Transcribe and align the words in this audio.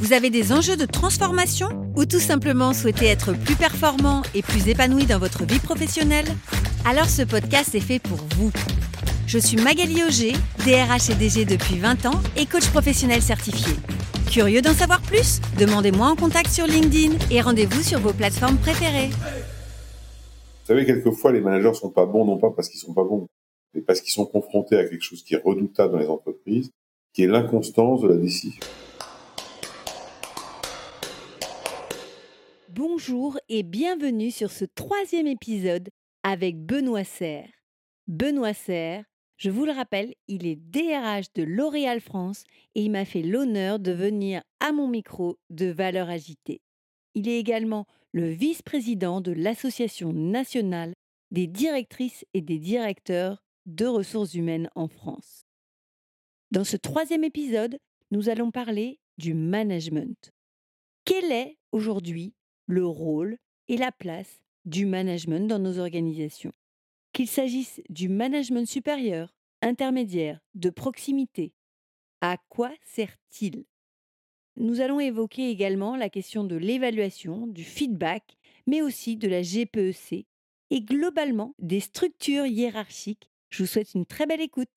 vous 0.00 0.14
avez 0.14 0.30
des 0.30 0.50
enjeux 0.50 0.78
de 0.78 0.86
transformation 0.86 1.68
ou 1.94 2.06
tout 2.06 2.20
simplement 2.20 2.72
souhaitez 2.72 3.04
être 3.04 3.34
plus 3.34 3.54
performant 3.54 4.22
et 4.34 4.40
plus 4.40 4.66
épanoui 4.66 5.04
dans 5.04 5.18
votre 5.18 5.44
vie 5.44 5.58
professionnelle? 5.58 6.24
Alors 6.86 7.04
ce 7.04 7.20
podcast 7.20 7.74
est 7.74 7.80
fait 7.80 7.98
pour 7.98 8.16
vous. 8.36 8.50
Je 9.26 9.38
suis 9.38 9.58
Magali 9.58 10.02
Auger, 10.02 10.32
DRH 10.64 11.10
et 11.10 11.14
DG 11.14 11.44
depuis 11.44 11.78
20 11.78 12.06
ans 12.06 12.18
et 12.38 12.46
coach 12.46 12.66
professionnel 12.70 13.20
certifié. 13.20 13.74
Curieux 14.30 14.62
d'en 14.62 14.72
savoir 14.72 15.02
plus? 15.02 15.42
Demandez-moi 15.58 16.06
en 16.06 16.16
contact 16.16 16.48
sur 16.48 16.66
LinkedIn 16.66 17.16
et 17.30 17.42
rendez-vous 17.42 17.82
sur 17.82 18.00
vos 18.00 18.14
plateformes 18.14 18.56
préférées. 18.56 19.10
Vous 19.10 20.66
savez, 20.66 20.86
quelquefois, 20.86 21.32
les 21.32 21.42
managers 21.42 21.74
sont 21.74 21.90
pas 21.90 22.06
bons, 22.06 22.24
non 22.24 22.38
pas 22.38 22.50
parce 22.50 22.70
qu'ils 22.70 22.80
sont 22.80 22.94
pas 22.94 23.04
bons, 23.04 23.26
mais 23.74 23.82
parce 23.82 24.00
qu'ils 24.00 24.14
sont 24.14 24.24
confrontés 24.24 24.78
à 24.78 24.88
quelque 24.88 25.02
chose 25.02 25.22
qui 25.22 25.34
est 25.34 25.42
redoutable 25.44 25.92
dans 25.92 25.98
les 25.98 26.06
entreprises, 26.06 26.70
qui 27.12 27.24
est 27.24 27.26
l'inconstance 27.26 28.00
de 28.00 28.08
la 28.08 28.16
décision. 28.16 28.60
Bonjour 32.72 33.36
et 33.48 33.64
bienvenue 33.64 34.30
sur 34.30 34.52
ce 34.52 34.64
troisième 34.64 35.26
épisode 35.26 35.88
avec 36.22 36.56
Benoît 36.56 37.02
Serre. 37.02 37.50
Benoît 38.06 38.54
Serre, 38.54 39.04
je 39.38 39.50
vous 39.50 39.66
le 39.66 39.72
rappelle, 39.72 40.14
il 40.28 40.46
est 40.46 40.54
DRH 40.54 41.32
de 41.34 41.42
L'Oréal 41.42 42.00
France 42.00 42.44
et 42.76 42.84
il 42.84 42.92
m'a 42.92 43.04
fait 43.04 43.22
l'honneur 43.22 43.80
de 43.80 43.90
venir 43.90 44.44
à 44.60 44.70
mon 44.70 44.86
micro 44.86 45.36
de 45.50 45.66
Valeurs 45.66 46.10
Agitée. 46.10 46.60
Il 47.16 47.28
est 47.28 47.40
également 47.40 47.86
le 48.12 48.28
vice-président 48.28 49.20
de 49.20 49.32
l'Association 49.32 50.12
nationale 50.12 50.94
des 51.32 51.48
directrices 51.48 52.24
et 52.34 52.40
des 52.40 52.60
directeurs 52.60 53.42
de 53.66 53.86
ressources 53.86 54.34
humaines 54.34 54.70
en 54.76 54.86
France. 54.86 55.44
Dans 56.52 56.64
ce 56.64 56.76
troisième 56.76 57.24
épisode, 57.24 57.80
nous 58.12 58.28
allons 58.28 58.52
parler 58.52 59.00
du 59.18 59.34
management. 59.34 60.30
Quel 61.04 61.32
est 61.32 61.58
aujourd'hui 61.72 62.32
le 62.70 62.86
rôle 62.86 63.36
et 63.68 63.76
la 63.76 63.92
place 63.92 64.40
du 64.64 64.86
management 64.86 65.46
dans 65.46 65.58
nos 65.58 65.78
organisations. 65.78 66.52
Qu'il 67.12 67.28
s'agisse 67.28 67.80
du 67.88 68.08
management 68.08 68.66
supérieur, 68.66 69.34
intermédiaire, 69.62 70.40
de 70.54 70.70
proximité, 70.70 71.52
à 72.20 72.36
quoi 72.48 72.70
sert-il? 72.84 73.64
Nous 74.56 74.80
allons 74.80 75.00
évoquer 75.00 75.50
également 75.50 75.96
la 75.96 76.10
question 76.10 76.44
de 76.44 76.56
l'évaluation, 76.56 77.46
du 77.46 77.64
feedback, 77.64 78.36
mais 78.66 78.82
aussi 78.82 79.16
de 79.16 79.28
la 79.28 79.42
GPEC 79.42 80.26
et 80.70 80.80
globalement 80.82 81.54
des 81.58 81.80
structures 81.80 82.46
hiérarchiques. 82.46 83.30
Je 83.48 83.62
vous 83.62 83.66
souhaite 83.66 83.94
une 83.94 84.06
très 84.06 84.26
belle 84.26 84.40
écoute. 84.40 84.68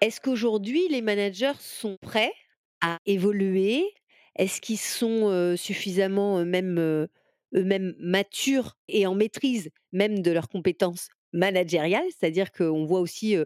Est-ce 0.00 0.20
qu'aujourd'hui 0.20 0.86
les 0.88 1.02
managers 1.02 1.58
sont 1.58 1.96
prêts 2.00 2.32
à 2.80 2.98
évoluer, 3.06 3.84
est-ce 4.36 4.60
qu'ils 4.60 4.78
sont 4.78 5.54
suffisamment 5.56 6.44
même 6.44 6.78
eux-mêmes 7.54 7.94
matures 7.98 8.76
et 8.88 9.06
en 9.06 9.14
maîtrise 9.14 9.70
même 9.92 10.20
de 10.22 10.30
leurs 10.30 10.48
compétences 10.48 11.08
managériales? 11.34 12.04
C'est-à-dire 12.18 12.52
qu'on 12.52 12.84
voit 12.86 13.00
aussi 13.00 13.36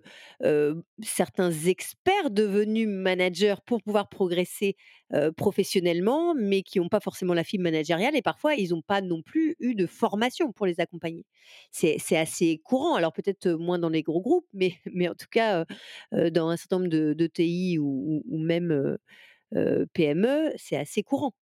certains 1.03 1.51
experts 1.53 2.31
devenus 2.31 2.89
managers 2.89 3.57
pour 3.67 3.83
pouvoir 3.83 4.09
progresser 4.09 4.77
professionnellement, 5.37 6.35
mais 6.35 6.63
qui 6.63 6.79
n'ont 6.81 6.89
pas 6.89 7.01
forcément 7.01 7.35
la 7.35 7.45
fibre 7.45 7.65
managériale 7.65 8.17
et 8.17 8.23
parfois 8.23 8.55
ils 8.55 8.71
n'ont 8.71 8.83
pas 8.83 9.01
non 9.01 9.23
plus 9.23 9.57
eu 9.61 9.75
de 9.75 9.87
formation 9.87 10.53
pour 10.53 10.67
les 10.67 10.81
accompagner. 10.81 11.25
C'est 11.71 12.17
assez 12.17 12.61
courant, 12.65 12.95
alors 12.97 13.13
peut-être 13.13 13.49
moins 13.51 13.79
dans 13.79 13.89
les 13.91 14.03
gros 14.03 14.21
groupes, 14.21 14.47
mais, 14.53 14.75
en 15.09 15.15
tout 15.15 15.29
cas 15.31 15.65
dans 16.13 16.49
un 16.49 16.57
certain 16.57 16.79
nombre 16.79 16.91
de, 16.91 17.27
TI 17.27 17.79
ou 17.81 18.23
même 18.39 18.97
PME, 19.53 20.53
c'est 20.57 20.77
assez 20.77 21.03
courant. 21.03 21.33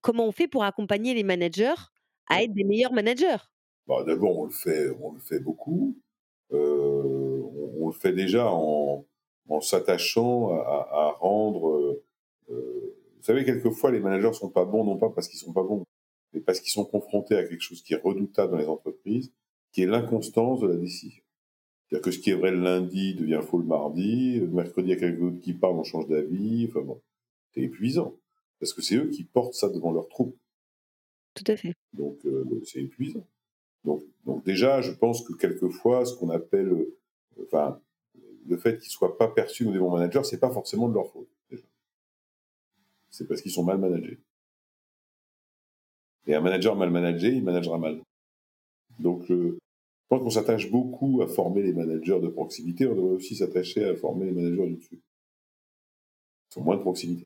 comment 0.00 0.26
on 0.26 0.32
fait 0.32 0.48
pour 0.48 0.64
accompagner 0.64 1.14
les 1.14 1.22
managers 1.22 1.74
à 2.28 2.42
être 2.42 2.52
des 2.52 2.64
meilleurs 2.64 2.92
managers? 2.92 3.36
Bah, 3.86 4.04
D'abord, 4.04 4.38
on 4.38 4.44
le 4.46 4.52
fait, 4.52 4.90
on 5.00 5.12
le 5.12 5.20
fait 5.20 5.40
beaucoup. 5.40 5.96
on, 6.50 7.86
le 7.86 7.92
fait 7.92 8.12
déjà 8.12 8.46
en, 8.50 9.04
s'attachant 9.60 10.52
à, 10.52 11.16
rendre. 11.20 12.00
vous 12.48 13.22
savez, 13.22 13.44
quelquefois, 13.44 13.90
les 13.90 14.00
managers 14.00 14.32
sont 14.32 14.50
pas 14.50 14.64
bons, 14.64 14.84
non 14.84 14.96
pas 14.96 15.10
parce 15.10 15.28
qu'ils 15.28 15.38
sont 15.38 15.52
pas 15.52 15.62
bons, 15.62 15.84
mais 16.32 16.40
parce 16.40 16.60
qu'ils 16.60 16.72
sont 16.72 16.84
confrontés 16.84 17.36
à 17.36 17.44
quelque 17.44 17.60
chose 17.60 17.82
qui 17.82 17.94
est 17.94 18.02
redoutable 18.02 18.52
dans 18.52 18.58
les 18.58 18.66
entreprises, 18.66 19.32
qui 19.72 19.82
est 19.82 19.86
l'inconstance 19.86 20.60
de 20.60 20.68
la 20.68 20.76
décision. 20.76 21.22
C'est-à-dire 21.92 22.04
que 22.06 22.10
ce 22.10 22.18
qui 22.20 22.30
est 22.30 22.34
vrai 22.34 22.50
le 22.50 22.62
lundi 22.62 23.14
devient 23.14 23.42
faux 23.42 23.58
le 23.58 23.66
mardi, 23.66 24.40
le 24.40 24.46
mercredi, 24.46 24.88
il 24.88 24.94
y 24.94 24.96
a 24.96 24.96
quelqu'un 24.96 25.26
d'autre 25.26 25.40
qui 25.40 25.52
parle, 25.52 25.74
on 25.74 25.84
change 25.84 26.08
d'avis. 26.08 26.66
Enfin 26.70 26.80
bon, 26.80 27.02
c'est 27.52 27.60
épuisant. 27.60 28.16
Parce 28.58 28.72
que 28.72 28.80
c'est 28.80 28.96
eux 28.96 29.10
qui 29.10 29.24
portent 29.24 29.52
ça 29.52 29.68
devant 29.68 29.92
leur 29.92 30.08
troupe. 30.08 30.34
Tout 31.34 31.44
à 31.48 31.54
fait. 31.54 31.74
Donc, 31.92 32.16
euh, 32.24 32.46
c'est 32.64 32.80
épuisant. 32.80 33.26
Donc, 33.84 34.02
donc, 34.24 34.42
déjà, 34.42 34.80
je 34.80 34.90
pense 34.90 35.22
que 35.22 35.34
quelquefois, 35.34 36.06
ce 36.06 36.16
qu'on 36.16 36.30
appelle, 36.30 36.68
euh, 36.68 36.98
enfin, 37.42 37.78
le 38.46 38.56
fait 38.56 38.78
qu'ils 38.78 38.90
soient 38.90 39.18
pas 39.18 39.28
perçus 39.28 39.64
comme 39.64 39.74
des 39.74 39.78
bons 39.78 39.92
managers, 39.92 40.24
c'est 40.24 40.40
pas 40.40 40.50
forcément 40.50 40.88
de 40.88 40.94
leur 40.94 41.12
faute. 41.12 41.28
C'est 43.10 43.28
parce 43.28 43.42
qu'ils 43.42 43.52
sont 43.52 43.64
mal 43.64 43.76
managés. 43.76 44.18
Et 46.26 46.34
un 46.34 46.40
manager 46.40 46.74
mal 46.74 46.90
managé, 46.90 47.34
il 47.34 47.44
managera 47.44 47.76
mal. 47.76 48.00
Donc, 48.98 49.30
euh, 49.30 49.58
je 50.12 50.18
pense 50.18 50.24
qu'on 50.24 50.40
s'attache 50.40 50.70
beaucoup 50.70 51.22
à 51.22 51.26
former 51.26 51.62
les 51.62 51.72
managers 51.72 52.20
de 52.20 52.28
proximité, 52.28 52.86
on 52.86 52.94
devrait 52.94 53.14
aussi 53.14 53.34
s'attacher 53.34 53.82
à 53.86 53.96
former 53.96 54.26
les 54.26 54.32
managers 54.32 54.66
du 54.66 54.74
dessus. 54.74 55.00
Ils 56.50 56.52
sont 56.52 56.60
moins 56.60 56.76
de 56.76 56.82
proximité. 56.82 57.24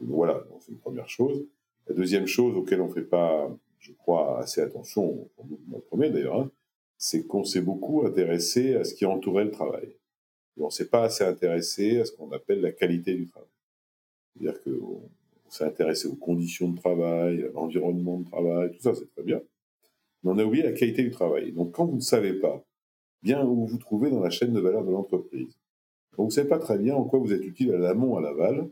Voilà, 0.00 0.44
c'est 0.58 0.72
une 0.72 0.78
première 0.78 1.08
chose. 1.08 1.46
La 1.86 1.94
deuxième 1.94 2.26
chose 2.26 2.56
auquel 2.56 2.80
on 2.80 2.88
ne 2.88 2.92
fait 2.92 3.04
pas, 3.04 3.56
je 3.78 3.92
crois, 3.92 4.40
assez 4.40 4.60
attention, 4.62 5.30
premier 5.86 6.10
d'ailleurs, 6.10 6.40
hein, 6.40 6.50
c'est 6.98 7.24
qu'on 7.24 7.44
s'est 7.44 7.60
beaucoup 7.60 8.04
intéressé 8.04 8.74
à 8.74 8.82
ce 8.82 8.92
qui 8.94 9.06
entourait 9.06 9.44
le 9.44 9.52
travail. 9.52 9.94
On 10.58 10.66
ne 10.66 10.70
s'est 10.70 10.88
pas 10.88 11.04
assez 11.04 11.22
intéressé 11.22 12.00
à 12.00 12.04
ce 12.04 12.10
qu'on 12.10 12.32
appelle 12.32 12.62
la 12.62 12.72
qualité 12.72 13.14
du 13.14 13.28
travail. 13.28 13.48
C'est-à-dire 14.34 14.60
qu'on 14.64 15.08
s'est 15.50 15.64
intéressé 15.64 16.08
aux 16.08 16.16
conditions 16.16 16.68
de 16.68 16.76
travail, 16.80 17.44
à 17.44 17.52
l'environnement 17.52 18.18
de 18.18 18.24
travail, 18.24 18.72
tout 18.72 18.82
ça, 18.82 18.92
c'est 18.96 19.08
très 19.12 19.22
bien 19.22 19.40
mais 20.22 20.30
on 20.30 20.38
a 20.38 20.44
oublié 20.44 20.62
la 20.62 20.72
qualité 20.72 21.02
du 21.02 21.10
travail. 21.10 21.52
Donc 21.52 21.72
quand 21.72 21.86
vous 21.86 21.96
ne 21.96 22.00
savez 22.00 22.34
pas 22.34 22.64
bien 23.22 23.44
où 23.44 23.54
vous 23.54 23.66
vous 23.66 23.78
trouvez 23.78 24.10
dans 24.10 24.20
la 24.20 24.30
chaîne 24.30 24.52
de 24.52 24.60
valeur 24.60 24.84
de 24.84 24.90
l'entreprise, 24.90 25.58
quand 26.12 26.22
vous 26.22 26.28
ne 26.28 26.32
savez 26.32 26.48
pas 26.48 26.58
très 26.58 26.78
bien 26.78 26.94
en 26.94 27.04
quoi 27.04 27.18
vous 27.18 27.32
êtes 27.32 27.44
utile 27.44 27.72
à 27.72 27.78
l'amont, 27.78 28.16
à 28.16 28.20
l'aval, 28.20 28.68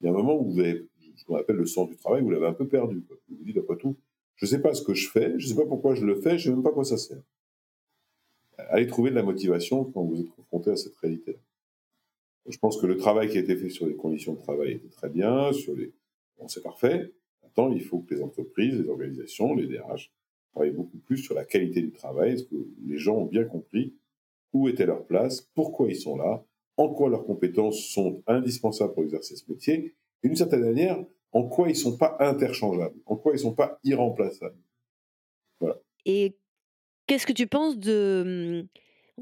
il 0.00 0.04
y 0.04 0.08
a 0.08 0.10
un 0.10 0.14
moment 0.14 0.38
où 0.38 0.50
vous 0.50 0.60
avez 0.60 0.86
ce 1.16 1.24
qu'on 1.24 1.36
appelle 1.36 1.56
le 1.56 1.66
sens 1.66 1.88
du 1.88 1.96
travail, 1.96 2.22
vous 2.22 2.30
l'avez 2.30 2.46
un 2.46 2.52
peu 2.52 2.66
perdu. 2.66 3.04
Vous 3.08 3.36
vous 3.36 3.44
dites, 3.44 3.56
après 3.56 3.76
tout, 3.76 3.96
je 4.36 4.46
ne 4.46 4.50
sais 4.50 4.60
pas 4.60 4.74
ce 4.74 4.82
que 4.82 4.94
je 4.94 5.08
fais, 5.08 5.38
je 5.38 5.46
ne 5.46 5.52
sais 5.52 5.56
pas 5.56 5.66
pourquoi 5.66 5.94
je 5.94 6.04
le 6.04 6.16
fais, 6.16 6.30
je 6.30 6.34
ne 6.34 6.38
sais 6.38 6.50
même 6.50 6.62
pas 6.62 6.70
à 6.70 6.72
quoi 6.72 6.84
ça 6.84 6.96
sert. 6.96 7.22
Allez 8.58 8.86
trouver 8.86 9.10
de 9.10 9.14
la 9.14 9.22
motivation 9.22 9.84
quand 9.84 10.02
vous 10.02 10.20
êtes 10.20 10.30
confronté 10.30 10.70
à 10.70 10.76
cette 10.76 10.96
réalité. 10.96 11.38
Je 12.46 12.58
pense 12.58 12.80
que 12.80 12.86
le 12.86 12.96
travail 12.96 13.28
qui 13.28 13.38
a 13.38 13.40
été 13.40 13.56
fait 13.56 13.70
sur 13.70 13.86
les 13.86 13.96
conditions 13.96 14.34
de 14.34 14.38
travail 14.38 14.72
était 14.72 14.88
très 14.88 15.08
bien, 15.08 15.52
sur 15.52 15.74
les... 15.74 15.92
Bon, 16.38 16.46
c'est 16.48 16.62
parfait. 16.62 17.12
Maintenant, 17.42 17.72
il 17.72 17.82
faut 17.82 18.00
que 18.00 18.14
les 18.14 18.22
entreprises, 18.22 18.78
les 18.78 18.88
organisations, 18.88 19.54
les 19.54 19.66
DRH 19.66 20.12
travailler 20.54 20.72
beaucoup 20.72 20.98
plus 20.98 21.18
sur 21.18 21.34
la 21.34 21.44
qualité 21.44 21.82
du 21.82 21.90
travail. 21.90 22.34
Est-ce 22.34 22.44
que 22.44 22.56
les 22.86 22.96
gens 22.96 23.16
ont 23.16 23.26
bien 23.26 23.44
compris 23.44 23.94
où 24.52 24.68
était 24.68 24.86
leur 24.86 25.04
place, 25.04 25.40
pourquoi 25.54 25.88
ils 25.88 25.96
sont 25.96 26.16
là, 26.16 26.44
en 26.76 26.88
quoi 26.88 27.10
leurs 27.10 27.24
compétences 27.24 27.88
sont 27.88 28.22
indispensables 28.26 28.94
pour 28.94 29.02
exercer 29.02 29.34
ce 29.34 29.50
métier, 29.50 29.94
et 30.22 30.28
d'une 30.28 30.36
certaine 30.36 30.64
manière, 30.64 31.04
en 31.32 31.42
quoi 31.42 31.66
ils 31.66 31.72
ne 31.72 31.76
sont 31.76 31.96
pas 31.96 32.16
interchangeables, 32.20 32.96
en 33.06 33.16
quoi 33.16 33.32
ils 33.32 33.36
ne 33.36 33.40
sont 33.40 33.54
pas 33.54 33.80
irremplaçables. 33.82 34.56
Voilà. 35.58 35.80
Et 36.06 36.36
qu'est-ce 37.06 37.26
que 37.26 37.32
tu 37.32 37.48
penses 37.48 37.76
de... 37.76 38.66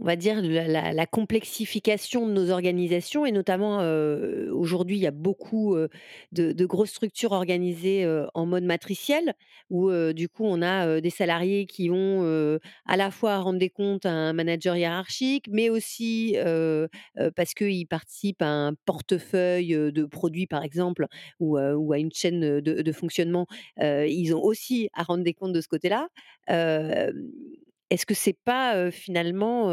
on 0.01 0.05
va 0.07 0.17
dire, 0.17 0.41
la 0.43 1.07
complexification 1.07 2.27
de 2.27 2.33
nos 2.33 2.51
organisations 2.51 3.27
et 3.27 3.33
notamment, 3.33 3.81
heu, 3.83 4.51
aujourd'hui, 4.55 4.97
il 4.97 5.03
y 5.03 5.07
a 5.07 5.11
beaucoup, 5.11 5.75
heu, 5.77 5.89
de 6.33 6.65
grosses 6.65 6.91
structures 6.91 7.33
organisées, 7.33 8.05
heu, 8.05 8.27
en 8.35 8.47
mode 8.47 8.65
matriciel 8.65 9.35
où, 9.71 9.91
du 10.15 10.29
coup, 10.29 10.45
on 10.45 10.63
a, 10.63 11.01
des 11.01 11.11
salariés 11.11 11.67
qui 11.67 11.89
vont, 11.89 12.59
à 12.87 12.97
la 12.97 13.11
fois 13.11 13.39
rendre 13.39 13.59
des 13.59 13.71
comptes 13.71 14.07
à 14.07 14.13
un 14.13 14.33
manager 14.33 14.77
hiérarchique, 14.77 15.47
mais 15.51 15.69
aussi, 15.71 16.37
parce 17.37 17.55
qu'ils 17.55 17.87
participent 17.87 18.43
à 18.43 18.49
un 18.51 18.75
portefeuille, 18.87 19.77
de 19.93 20.05
produits, 20.05 20.47
par 20.47 20.63
exemple, 20.65 21.07
ou, 21.41 21.57
à 21.59 21.99
une 21.99 22.13
chaîne, 22.13 22.61
de 22.61 22.83
de 22.83 22.93
fonctionnement, 22.93 23.47
ils 23.79 24.33
ont 24.35 24.43
aussi 24.43 24.89
à 24.95 25.03
rendre 25.03 25.25
des 25.25 25.35
comptes 25.35 25.53
de 25.53 25.61
ce 25.61 25.69
côté-là. 25.69 26.09
Est-ce 27.93 28.07
que 28.07 28.15
c'est 28.15 28.39
pas, 28.47 28.91
finalement, 28.91 29.69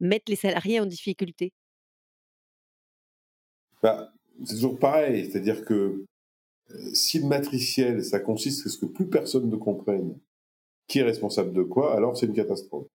mettre 0.00 0.24
les 0.26 0.36
salariés 0.36 0.80
en 0.80 0.86
difficulté? 0.86 1.52
Bah, 3.80 4.12
c'est 4.44 4.56
toujours 4.56 4.80
pareil, 4.80 5.30
c'est-à-dire 5.30 5.64
que 5.64 6.04
si 6.92 7.20
le 7.20 7.26
matriciel, 7.26 8.04
ça 8.04 8.18
consiste 8.18 8.66
à 8.66 8.68
ce 8.68 8.78
que 8.78 8.86
plus 8.86 9.08
personne 9.08 9.48
ne 9.48 9.54
comprenne 9.54 10.18
qui 10.88 10.98
est 10.98 11.04
responsable 11.04 11.52
de 11.52 11.62
quoi, 11.62 11.94
alors 11.94 12.16
c'est 12.16 12.26
une 12.26 12.34
catastrophe. 12.34 12.88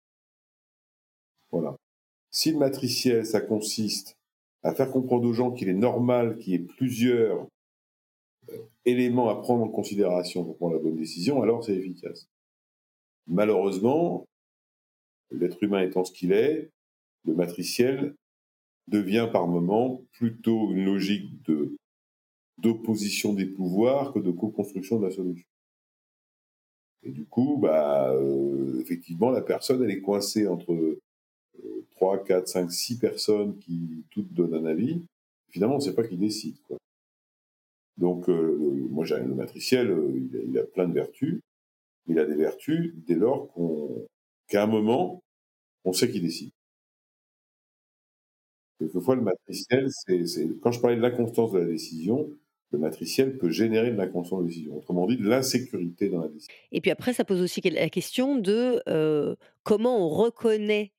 Voilà. 1.53 1.77
Si 2.33 2.51
le 2.51 2.59
matriciel, 2.59 3.25
ça 3.25 3.41
consiste 3.41 4.17
à 4.65 4.75
faire 4.75 4.91
comprendre 4.91 5.29
aux 5.29 5.33
gens 5.33 5.53
qu'il 5.53 5.69
est 5.69 5.75
normal 5.75 6.39
qu'il 6.39 6.55
y 6.55 6.57
ait 6.57 6.59
plusieurs 6.59 7.47
éléments 8.85 9.29
à 9.29 9.37
prendre 9.37 9.63
en 9.63 9.69
considération 9.69 10.45
pour 10.45 10.57
prendre 10.57 10.75
la 10.75 10.83
bonne 10.83 10.97
décision, 10.97 11.41
alors 11.41 11.63
c'est 11.63 11.77
efficace. 11.77 12.27
Malheureusement, 13.29 14.27
l'être 15.31 15.63
humain 15.63 15.83
étant 15.83 16.05
ce 16.05 16.13
qu'il 16.13 16.33
est, 16.33 16.71
le 17.25 17.35
matriciel 17.35 18.15
devient 18.89 19.29
par 19.31 19.47
moment 19.47 20.03
plutôt 20.13 20.73
une 20.73 20.85
logique 20.85 21.31
d'opposition 22.59 23.35
des 23.35 23.47
pouvoirs 23.47 24.13
que 24.13 24.19
de 24.19 24.31
co-construction 24.31 24.99
de 24.99 25.07
la 25.07 25.11
solution. 25.11 25.47
Et 27.03 27.11
du 27.11 27.27
coup, 27.27 27.59
bah, 27.59 28.11
euh, 28.13 28.81
effectivement, 28.81 29.31
la 29.31 29.43
personne, 29.43 29.83
elle 29.83 29.91
est 29.91 30.01
coincée 30.01 30.49
entre 30.49 30.73
euh, 30.73 31.01
3, 31.91 32.25
4, 32.25 32.49
5, 32.49 32.73
6 32.73 32.99
personnes 32.99 33.59
qui 33.59 34.05
toutes 34.11 34.33
donnent 34.33 34.55
un 34.55 34.65
avis. 34.65 35.03
Finalement, 35.51 35.75
on 35.75 35.79
ne 35.79 35.83
sait 35.83 35.95
pas 35.95 36.07
qui 36.07 36.17
décide. 36.17 36.61
Quoi. 36.63 36.79
Donc, 37.99 38.29
euh, 38.29 38.57
moi, 38.91 39.05
j'ai 39.05 39.19
le 39.19 39.35
matriciel, 39.35 39.97
il 40.33 40.59
a 40.59 40.65
plein 40.65 40.89
de 40.89 40.95
vertus. 40.95 41.41
Il 42.09 42.19
a 42.19 42.25
des 42.25 42.35
vertus 42.35 42.93
dès 43.07 43.15
lors 43.15 43.55
qu'à 44.49 44.65
un 44.65 44.67
moment, 44.67 45.23
on 45.85 45.93
sait 45.93 46.11
qui 46.11 46.21
décide. 46.21 46.53
Quelquefois, 48.79 49.17
le 49.17 49.23
matriciel, 49.23 49.89
quand 50.63 50.71
je 50.71 50.81
parlais 50.81 50.97
de 50.97 51.03
l'inconstance 51.03 51.53
de 51.53 51.59
la 51.59 51.67
décision, 51.67 52.31
le 52.71 52.79
matriciel 52.79 53.37
peut 53.39 53.51
générer 53.51 53.91
de 53.91 53.97
l'inconstance 53.97 54.41
de 54.41 54.45
la 54.45 54.49
décision. 54.49 54.77
Autrement 54.77 55.07
dit, 55.07 55.17
de 55.17 55.29
l'insécurité 55.29 56.09
dans 56.09 56.21
la 56.21 56.29
décision. 56.29 56.55
Et 56.71 56.81
puis 56.81 56.91
après, 56.91 57.13
ça 57.13 57.25
pose 57.25 57.41
aussi 57.41 57.61
la 57.63 57.89
question 57.89 58.37
de, 58.37 58.81
heu, 58.89 59.37
comment 59.65 60.05
on 60.07 60.09
reconnaît, 60.09 60.93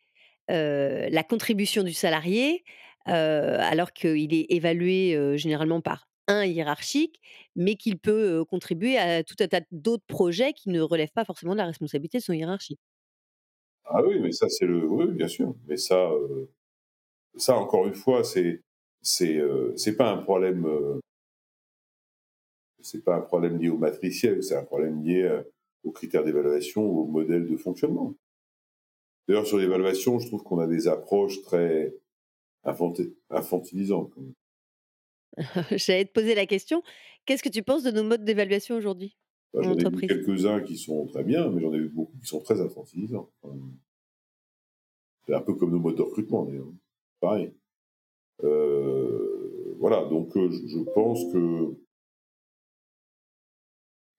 heu, 0.52 1.10
la 1.10 1.24
contribution 1.24 1.84
du 1.84 1.94
salarié, 1.94 2.64
heu, 3.08 3.12
alors 3.12 3.94
qu'il 3.94 4.34
est 4.34 4.48
évalué, 4.50 5.38
généralement 5.38 5.82
par 5.82 6.09
un 6.30 6.46
hiérarchique, 6.46 7.20
mais 7.56 7.76
qu'il 7.76 8.00
peut, 8.00 8.46
contribuer 8.46 8.98
à 8.98 9.24
tout 9.24 9.36
un 9.40 9.48
tas 9.48 9.62
d'autres 9.72 10.06
projets 10.08 10.54
qui 10.54 10.70
ne 10.70 10.82
relèvent 10.82 11.12
pas 11.12 11.26
forcément 11.26 11.54
de 11.54 11.58
la 11.58 11.66
responsabilité 11.66 12.20
de 12.20 12.24
son 12.24 12.34
hiérarchie. 12.34 12.78
Ah 13.86 14.02
oui, 14.06 14.20
mais 14.22 14.32
ça, 14.32 14.48
c'est 14.48 14.66
le, 14.66 14.88
oui, 14.88 15.08
bien 15.08 15.28
sûr. 15.28 15.56
Mais 15.68 15.78
ça, 15.78 16.10
ça, 17.36 17.56
encore 17.58 17.88
une 17.88 17.96
fois, 17.96 18.24
c'est, 18.24 18.62
c'est, 19.02 19.42
pas 19.98 20.12
un 20.12 20.18
problème, 20.18 20.68
c'est 22.82 23.04
pas 23.04 23.16
un 23.16 23.22
problème 23.22 23.58
lié 23.58 23.70
au 23.70 23.78
matriciel, 23.78 24.44
c'est 24.44 24.56
un 24.56 24.64
problème 24.64 25.04
lié 25.04 25.42
aux 25.84 25.92
critères 25.92 26.24
d'évaluation 26.24 26.86
ou 26.86 27.02
au 27.02 27.06
modèle 27.06 27.48
de 27.48 27.58
fonctionnement. 27.58 28.14
D'ailleurs, 29.28 29.46
sur 29.46 29.58
l'évaluation, 29.58 30.20
je 30.20 30.28
trouve 30.28 30.44
qu'on 30.44 30.60
a 30.60 30.68
des 30.68 30.88
approches 30.88 31.42
très 31.44 31.96
infanti- 32.66 33.16
infantilisantes. 33.30 34.14
J'allais 35.72 36.06
te 36.06 36.12
poser 36.12 36.36
la 36.36 36.46
question, 36.46 36.84
qu'est-ce 37.26 37.44
que 37.44 37.50
tu 37.50 37.64
penses 37.64 37.84
de 37.84 37.92
nos 37.92 38.04
modes 38.04 38.24
d'évaluation 38.24 38.76
aujourd'hui 38.76 39.16
en 39.54 39.64
j'en 39.64 39.76
ai 39.76 39.84
vu 39.84 40.08
quelques-uns 40.08 40.62
qui 40.62 40.78
sont 40.78 41.08
très 41.08 41.24
bien, 41.24 41.50
mais 41.50 41.62
j'en 41.62 41.74
ai 41.74 41.80
vu 41.80 41.90
beaucoup 41.90 42.18
qui 42.20 42.28
sont 42.28 42.42
très 42.42 42.62
infantilisants. 42.62 43.32
C'est 45.26 45.34
un 45.34 45.42
peu 45.42 45.56
comme 45.56 45.72
nos 45.72 45.80
modes 45.80 45.96
de 45.96 46.04
recrutement, 46.04 46.46
d'ailleurs. 46.46 46.72
Pareil. 47.20 47.54
Euh, 48.44 49.76
voilà, 49.80 50.06
donc 50.06 50.32
je, 50.36 50.68
je 50.68 50.80
pense 50.94 51.32
que 51.34 51.76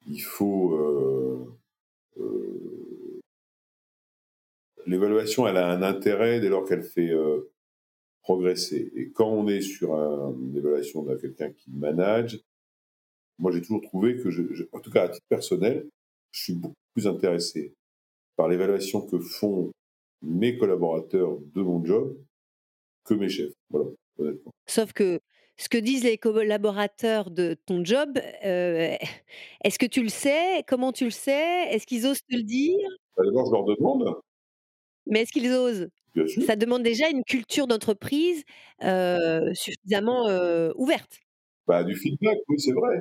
il 0.07 0.21
faut 0.21 0.75
euh, 0.75 1.59
euh, 2.19 3.21
l'évaluation, 4.87 5.47
elle 5.47 5.57
a 5.57 5.71
un 5.71 5.83
intérêt 5.83 6.41
dès 6.41 6.49
lors 6.49 6.67
qu'elle 6.67 6.83
fait 6.83 7.13
progresser. 8.31 8.93
Et 8.95 9.11
quand 9.11 9.29
on 9.29 9.49
est 9.49 9.61
sur 9.61 9.95
un- 9.95 10.33
une 10.41 10.57
évaluation 10.57 11.03
de 11.03 11.17
quelqu'un 11.17 11.51
qui 11.51 11.71
manage, 11.73 12.41
moi 13.39 13.51
j'ai 13.53 13.61
toujours 13.61 13.81
trouvé 13.83 14.17
que, 14.17 14.31
je, 14.31 14.43
je- 14.53 14.65
en 14.73 14.81
tout 14.81 14.91
cas 14.91 15.05
à 15.05 15.09
titre 15.09 15.27
personnel, 15.29 15.89
je 16.33 16.43
suis 16.43 16.55
beaucoup 16.55 16.75
plus 16.95 17.07
intéressé 17.07 17.75
par 18.37 18.49
l'évaluation 18.49 19.03
que 19.07 19.19
font 19.19 19.73
mes 20.23 20.59
collaborateurs 20.59 21.39
de 21.55 21.63
mon 21.63 21.85
job 21.85 22.17
que 23.05 23.15
mes 23.15 23.29
chefs. 23.29 23.53
Voilà, 23.71 23.91
honnêtement. 24.19 24.53
Sauf 24.69 24.93
que 24.93 25.21
ce 25.59 25.69
que 25.69 25.79
disent 25.79 26.05
les 26.05 26.19
collaborateurs 26.19 27.31
de 27.31 27.55
ton 27.67 27.85
job, 27.85 28.19
heu, 28.45 28.97
est-ce 29.65 29.79
que 29.79 29.87
tu 29.87 30.03
le 30.03 30.09
sais? 30.09 30.65
Comment 30.69 30.93
tu 30.93 31.05
le 31.05 31.11
sais? 31.11 31.69
Est-ce 31.71 31.87
qu'ils 31.87 32.07
osent 32.07 32.23
te 32.23 32.37
le 32.37 32.43
dire? 32.45 32.79
Bah, 33.17 33.25
D'abord, 33.27 33.47
je 33.47 33.53
leur 33.53 33.65
demande, 33.65 34.21
Mais 35.07 35.23
est-ce 35.23 35.33
qu'ils 35.33 35.53
osent? 35.53 35.89
Bien 36.15 36.27
sûr, 36.27 36.47
Ça 36.47 36.57
demande 36.57 36.83
déjà 36.83 37.09
une 37.11 37.25
culture 37.25 37.67
d'entreprise, 37.67 38.45
heu, 38.83 39.53
suffisamment, 39.55 40.29
heu, 40.29 40.73
ouverte. 40.77 41.21
bah, 41.67 41.85
du 41.85 41.95
feedback, 41.95 42.39
oui, 42.49 42.59
c'est 42.61 42.73
vrai. 42.73 42.99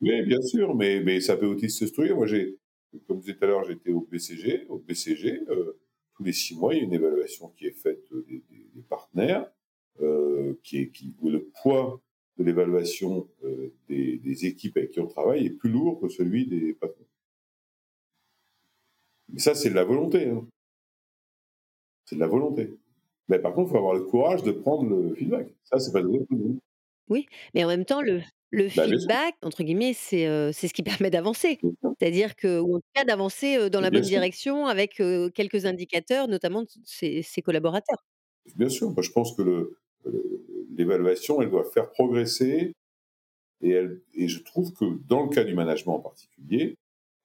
Oui, 0.00 0.22
bien 0.24 0.42
sûr, 0.42 0.76
mais, 0.76 1.00
mais 1.02 1.20
ça 1.20 1.36
peut 1.38 1.46
aussi 1.46 1.70
se 1.70 1.86
structurer. 1.86 2.16
Moi, 2.16 2.26
j'ai, 2.26 2.58
comme 3.08 3.18
je 3.18 3.26
disais 3.26 3.36
tout 3.36 3.44
à 3.44 3.48
l'heure, 3.48 3.64
j'étais 3.64 3.92
au 3.92 4.02
BCG. 4.02 4.66
Au 4.68 4.78
BCG, 4.78 5.42
euh, 5.50 5.78
tous 6.16 6.24
les 6.24 6.32
six 6.32 6.56
mois, 6.56 6.74
il 6.74 6.78
y 6.78 6.82
a 6.82 6.84
une 6.84 6.94
évaluation 6.94 7.50
qui 7.56 7.66
est 7.66 7.72
faite 7.72 8.04
des, 8.28 8.44
des- 8.50 8.68
des 8.74 8.82
partenaires, 8.82 9.50
euh, 10.02 10.54
qui 10.64 10.78
est, 10.78 10.90
qui, 10.90 11.16
où 11.20 11.30
le 11.30 11.48
poids 11.62 12.02
de 12.38 12.44
l'évaluation 12.44 13.28
euh, 13.44 13.74
des, 13.88 14.18
des 14.18 14.46
équipes 14.46 14.76
avec 14.78 14.92
qui 14.92 15.00
on 15.00 15.06
travaille 15.08 15.46
est 15.46 15.50
plus 15.50 15.70
lourd 15.70 16.00
que 16.00 16.08
celui 16.08 16.46
des 16.48 16.74
patrons. 16.74 17.06
Mais 19.28 19.38
ça, 19.40 19.54
c'est 19.54 19.68
de 19.70 19.74
la 19.74 19.84
volonté. 19.84 20.28
hein. 20.30 20.46
C'est 22.06 22.16
de 22.16 22.20
la 22.20 22.26
volonté. 22.26 22.78
Mais 23.28 23.38
par 23.38 23.54
contre, 23.54 23.68
il 23.70 23.72
faut 23.72 23.78
avoir 23.78 23.94
le 23.94 24.04
courage 24.04 24.42
de 24.42 24.52
prendre 24.52 24.88
le 24.88 25.14
feedback. 25.14 25.48
Ça, 25.64 25.78
c'est 25.78 25.92
pas 25.92 26.02
tout 26.02 26.26
le 26.30 26.36
monde. 26.38 26.58
Oui, 27.08 27.26
mais 27.54 27.64
en 27.64 27.68
même 27.68 27.84
temps, 27.84 28.00
le 28.02 28.22
le 28.50 28.68
Bah, 28.74 28.86
feedback, 28.86 29.34
entre 29.42 29.64
guillemets, 29.64 29.94
c'est, 29.94 30.52
c'est 30.52 30.68
ce 30.68 30.74
qui 30.74 30.82
permet 31.06 31.10
d'avancer. 31.10 31.64
C'est-à-dire 31.98 32.36
que 32.36 32.60
ou 32.60 32.76
en 32.76 32.78
tout 32.78 32.86
cas 32.94 33.04
d'avancer, 33.04 33.56
heu, 33.58 33.68
dans 33.70 33.80
la 33.80 33.90
Bien 33.90 34.02
bonne 34.02 34.04
sûr. 34.04 34.24
direction 34.24 34.66
avec, 34.66 35.00
heu, 35.00 35.30
quelques 35.30 35.66
indicateurs, 35.66 36.28
notamment 36.28 36.62
de 36.62 36.68
ses 36.84 37.22
ses 37.22 37.42
collaborateurs. 37.42 38.04
Bien 38.56 38.68
sûr. 38.68 38.94
Je 39.02 39.10
pense 39.10 39.34
que 39.36 39.76
l'évaluation, 40.76 41.40
elle 41.42 41.50
doit 41.50 41.64
faire 41.64 41.90
progresser 41.90 42.72
Et, 43.62 43.70
elle, 43.70 44.02
et 44.14 44.28
je 44.28 44.42
trouve 44.42 44.72
que 44.74 44.84
dans 45.08 45.24
le 45.24 45.30
cas 45.30 45.44
du 45.44 45.54
management 45.54 45.96
en 45.96 46.00
particulier, 46.00 46.76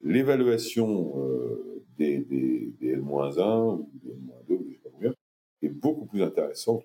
l'évaluation 0.02 1.14
euh, 1.18 1.84
des, 1.98 2.20
des, 2.20 2.72
des 2.80 2.90
L-1 2.90 3.78
ou 3.78 3.90
des 4.04 4.12
L-2, 4.12 4.60
je 4.68 4.74
sais 4.74 4.80
pas 4.84 4.90
combien, 4.94 5.14
est 5.62 5.70
beaucoup 5.70 6.06
plus 6.06 6.22
intéressante, 6.22 6.84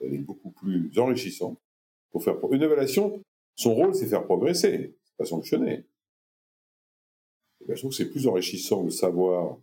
elle 0.00 0.14
est, 0.14 0.18
beaucoup 0.18 0.50
plus 0.50 0.90
enrichissante. 0.98 1.58
Pour 2.10 2.22
faire 2.22 2.36
une 2.50 2.62
évaluation, 2.62 3.22
son 3.56 3.74
rôle 3.74 3.94
c'est 3.94 4.06
faire 4.06 4.24
progresser, 4.24 4.94
c'est 5.04 5.16
pas 5.16 5.24
sanctionner. 5.24 5.84
Et 7.60 7.66
ben, 7.66 7.74
je 7.74 7.80
trouve 7.80 7.90
que 7.90 7.96
c'est 7.96 8.10
plus 8.10 8.26
enrichissant 8.26 8.84
de 8.84 8.90
savoir, 8.90 9.58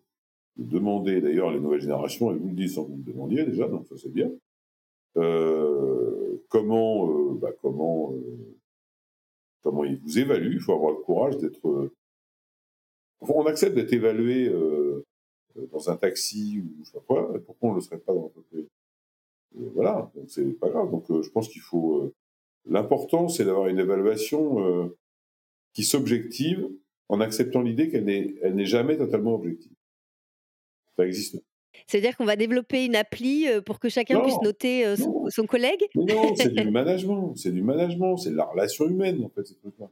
de 0.58 0.66
demander, 0.66 1.22
d'ailleurs 1.22 1.52
les 1.52 1.60
nouvelles 1.60 1.82
générations, 1.82 2.32
elles 2.32 2.38
vous 2.38 2.50
le 2.50 2.56
disent 2.56 2.76
sans 2.76 2.84
vous 2.84 2.98
le 2.98 3.04
demandiez 3.04 3.46
déjà, 3.46 3.68
donc 3.68 3.88
ça 3.88 3.96
c'est 3.98 4.12
bien, 4.12 4.32
euh, 5.18 6.44
comment, 6.50 7.10
euh, 7.10 7.34
bah, 7.36 7.52
comment 7.62 8.14
comment 9.62 9.84
ils 9.84 9.98
vous 9.98 10.20
évaluent. 10.20 10.56
Il 10.56 10.60
faut 10.60 10.74
avoir 10.74 10.92
le 10.92 10.98
courage 10.98 11.38
d'être. 11.38 11.92
On 13.30 13.46
accepte 13.46 13.76
d'être 13.76 13.94
évalué 13.94 14.48
euh, 14.48 15.06
dans 15.72 15.90
un 15.90 15.98
taxi 15.98 16.60
ou 16.60 16.84
je 16.84 16.86
sais 16.86 16.94
pas 16.94 17.04
quoi. 17.06 17.34
Pourquoi 17.46 17.70
on 17.70 17.72
ne 17.74 17.78
le 17.78 17.82
serait 17.82 18.00
pas 18.00 18.14
dans 18.14 18.24
l'entreprise 18.24 18.68
Voilà, 19.54 20.12
donc 20.16 20.26
c'est 20.30 20.46
pas 20.60 20.70
grave. 20.70 20.90
Donc 20.92 21.10
euh, 21.12 21.22
je 21.22 21.30
pense 21.30 21.48
qu'il 21.50 21.62
faut. 21.62 22.04
euh, 22.04 22.14
L'important, 22.70 23.28
c'est 23.28 23.44
d'avoir 23.46 23.68
une 23.70 23.80
évaluation 23.80 24.94
qui 25.74 25.84
s'objective 25.84 26.70
en 27.10 27.20
acceptant 27.20 27.64
l'idée 27.64 27.90
qu'elle 27.90 28.06
n'est, 28.06 28.36
elle 28.44 28.54
n'est 28.54 28.68
jamais 28.68 28.98
totalement 28.98 29.34
objective. 29.34 29.72
Ça 30.96 31.08
existe. 31.08 31.42
C'est-à-dire 31.88 32.16
qu'on 32.16 32.26
va 32.26 32.36
développer 32.36 32.86
une 32.86 32.96
appli 32.96 33.48
pour 33.66 33.80
que 33.80 33.90
chacun 33.90 34.22
puisse 34.22 34.40
noter 34.44 34.96
son, 34.96 35.48
collègue? 35.48 35.84
Mais 35.96 36.14
non, 36.14 36.36
c'est 36.36 36.54
du 36.54 36.70
management, 36.72 37.34
c'est 37.36 37.52
du 37.52 37.64
management, 37.64 38.18
c'est 38.18 38.30
de 38.30 38.36
la 38.36 38.46
relation 38.46 38.88
humaine, 38.88 39.24
en 39.26 39.30
fait, 39.30 39.44
ces 39.44 39.56
trucs-là. 39.56 39.90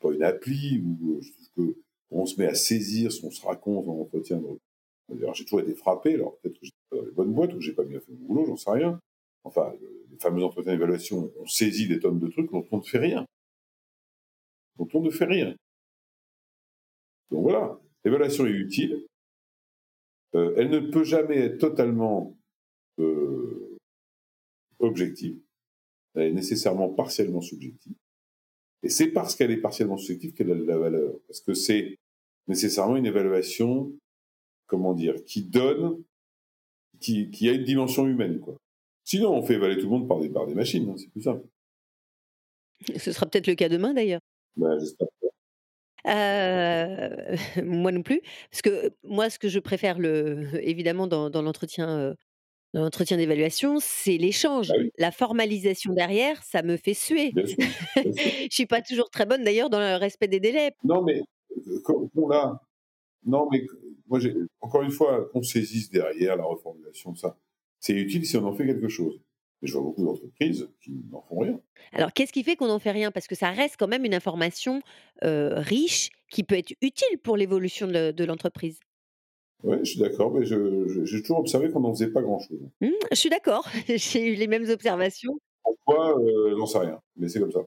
Pas 0.00 0.12
une 0.12 0.22
appli 0.22 0.78
euh, 0.78 1.20
je 1.20 1.32
trouve 1.32 1.48
que 1.56 1.76
on 2.10 2.26
se 2.26 2.40
met 2.40 2.46
à 2.46 2.54
saisir 2.54 3.12
ce 3.12 3.20
qu'on 3.20 3.30
se 3.30 3.44
raconte 3.44 3.86
en 3.88 4.00
entretien. 4.00 4.40
D'ailleurs, 5.08 5.34
j'ai 5.34 5.44
toujours 5.44 5.60
été 5.60 5.74
frappé, 5.74 6.14
alors 6.14 6.36
peut-être 6.38 6.58
que 6.58 6.64
j'étais 6.66 6.76
pas 6.90 6.96
dans 6.96 7.04
les 7.04 7.12
bonnes 7.12 7.32
boîtes 7.32 7.52
ou 7.52 7.56
que 7.56 7.62
j'ai 7.62 7.72
pas 7.74 7.84
bien 7.84 8.00
fait 8.00 8.12
mon 8.12 8.26
boulot, 8.26 8.46
j'en 8.46 8.56
sais 8.56 8.70
rien. 8.70 8.98
Enfin, 9.44 9.72
le- 9.80 10.06
les 10.10 10.18
fameux 10.18 10.42
entretiens 10.44 10.72
d'évaluation, 10.72 11.30
on 11.38 11.46
saisit 11.46 11.88
des 11.88 12.00
tonnes 12.00 12.18
de 12.18 12.28
trucs 12.28 12.50
dont 12.50 12.66
on 12.70 12.78
ne 12.78 12.82
fait 12.82 12.98
rien. 12.98 13.26
Dont 14.76 14.88
on 14.94 15.00
ne 15.00 15.10
fait 15.10 15.24
rien. 15.24 15.54
Donc 17.30 17.42
voilà, 17.42 17.78
l'évaluation 18.04 18.46
est 18.46 18.50
utile. 18.50 19.06
Euh, 20.34 20.54
elle 20.56 20.70
ne 20.70 20.80
peut 20.80 21.04
jamais 21.04 21.36
être 21.38 21.58
totalement 21.58 22.36
euh, 22.98 23.78
objective. 24.78 25.38
Elle 26.14 26.28
est 26.28 26.32
nécessairement 26.32 26.88
partiellement 26.90 27.40
subjective. 27.40 27.94
Et 28.82 28.88
c'est 28.88 29.08
parce 29.08 29.34
qu'elle 29.34 29.50
est 29.50 29.60
partiellement 29.60 29.96
subjective 29.96 30.34
qu'elle 30.34 30.52
a 30.52 30.54
de 30.54 30.64
la 30.64 30.78
valeur. 30.78 31.14
Parce 31.26 31.40
que 31.40 31.54
c'est 31.54 31.98
nécessairement 32.46 32.96
une 32.96 33.06
évaluation, 33.06 33.92
comment 34.66 34.94
dire, 34.94 35.14
qui 35.24 35.42
donne, 35.42 36.02
qui, 37.00 37.30
qui 37.30 37.48
a 37.48 37.52
une 37.52 37.64
dimension 37.64 38.06
humaine. 38.06 38.40
Quoi. 38.40 38.56
Sinon, 39.04 39.34
on 39.34 39.42
fait 39.42 39.54
évaluer 39.54 39.76
tout 39.76 39.86
le 39.86 39.90
monde 39.90 40.08
par 40.08 40.20
des, 40.20 40.28
par 40.28 40.46
des 40.46 40.54
machines, 40.54 40.88
hein, 40.88 40.94
c'est 40.96 41.10
plus 41.10 41.22
simple. 41.22 41.44
Ce 42.96 43.12
sera 43.12 43.26
peut-être 43.26 43.46
le 43.46 43.54
cas 43.54 43.68
demain 43.68 43.92
d'ailleurs. 43.94 44.20
Ben, 44.56 44.78
j'espère 44.78 45.08
pas. 45.20 45.28
Euh, 46.06 47.36
moi 47.64 47.90
non 47.92 48.02
plus, 48.02 48.20
parce 48.50 48.62
que 48.62 48.92
moi, 49.02 49.30
ce 49.30 49.38
que 49.38 49.48
je 49.48 49.58
préfère, 49.58 49.98
le, 49.98 50.48
évidemment, 50.62 51.06
dans, 51.06 51.30
dans 51.30 51.42
l'entretien, 51.42 51.88
euh, 51.88 52.14
dans 52.74 52.82
l'entretien 52.82 53.16
d'évaluation, 53.16 53.78
c'est 53.80 54.18
l'échange. 54.18 54.70
Ah 54.70 54.78
oui, 54.78 54.90
La 54.98 55.10
formalisation 55.10 55.92
derrière, 55.92 56.42
ça 56.42 56.62
me 56.62 56.76
fait 56.76 56.94
suer. 56.94 57.32
bien 57.32 57.46
sûr. 57.46 57.56
bien 57.56 58.12
sûr. 58.12 58.12
Je 58.50 58.54
suis 58.54 58.66
pas 58.66 58.82
toujours 58.82 59.10
très 59.10 59.26
bonne 59.26 59.42
d'ailleurs 59.44 59.70
dans 59.70 59.80
le 59.80 59.96
respect 59.96 60.28
des 60.28 60.40
délais. 60.40 60.72
Non, 60.84 61.02
mais 61.02 61.22
euh, 61.66 61.80
qu'on 61.84 62.08
qu'on 62.08 62.28
l'a. 62.28 62.60
Non, 63.24 63.48
mais 63.50 63.64
moi, 64.06 64.20
encore 64.60 64.82
une 64.82 64.90
fois, 64.90 65.28
qu'on 65.32 65.42
saisisse 65.42 65.90
derrière 65.90 66.36
la 66.36 66.44
reformulation, 66.44 67.14
ça, 67.14 67.36
c'est 67.80 67.94
utile 67.94 68.24
si 68.26 68.36
on 68.36 68.44
en 68.44 68.52
fait 68.54 68.66
quelque 68.66 68.88
chose. 68.88 69.20
Mais 69.60 69.68
je 69.68 69.72
vois 69.72 69.82
beaucoup 69.82 70.04
d'entreprises 70.04 70.68
qui 70.80 70.92
n'en 71.10 71.20
font 71.22 71.40
rien. 71.40 71.60
Alors, 71.92 72.12
qu'est-ce 72.12 72.32
qui 72.32 72.44
fait 72.44 72.54
qu'on 72.54 72.68
n'en 72.68 72.78
fait 72.78 72.92
rien? 72.92 73.10
Parce 73.10 73.26
que 73.26 73.34
ça 73.34 73.50
reste 73.50 73.76
quand 73.76 73.88
même 73.88 74.04
une 74.04 74.14
information 74.14 74.80
euh, 75.24 75.54
riche 75.58 76.10
qui 76.30 76.44
peut 76.44 76.56
être 76.56 76.72
utile 76.80 77.18
pour 77.22 77.36
l'évolution 77.36 77.88
de, 77.88 78.12
de 78.12 78.24
l'entreprise. 78.24 78.78
Oui, 79.64 79.78
je 79.80 79.90
suis 79.90 79.98
d'accord, 80.00 80.32
mais 80.32 80.44
j'ai 80.46 81.22
toujours 81.22 81.38
observé 81.40 81.70
qu'on 81.70 81.80
n'en 81.80 81.92
faisait 81.92 82.10
pas 82.12 82.22
grand-chose. 82.22 82.60
Hmm, 82.80 82.90
je 83.10 83.16
suis 83.16 83.28
d'accord, 83.30 83.68
j'ai 83.88 84.26
eu 84.32 84.34
les 84.34 84.46
mêmes 84.46 84.68
observations. 84.70 85.38
Pourquoi 85.62 86.18
euh, 86.20 86.54
J'en 86.56 86.66
sais 86.66 86.78
rien, 86.78 87.00
mais 87.16 87.28
c'est 87.28 87.40
comme 87.40 87.50
ça. 87.52 87.60